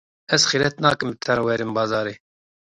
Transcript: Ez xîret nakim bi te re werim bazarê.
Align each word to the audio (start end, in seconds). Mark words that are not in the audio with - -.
Ez 0.35 0.41
xîret 0.49 0.75
nakim 0.83 1.09
bi 1.11 1.17
te 1.23 1.31
re 1.33 1.43
werim 1.47 1.71
bazarê. 1.77 2.13